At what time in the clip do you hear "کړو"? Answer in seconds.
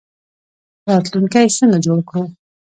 2.09-2.23